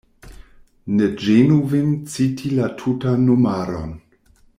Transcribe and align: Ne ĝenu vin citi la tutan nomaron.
Ne 1.01 1.09
ĝenu 1.25 1.59
vin 1.73 1.91
citi 2.13 2.53
la 2.61 2.71
tutan 2.81 3.25
nomaron. 3.29 3.93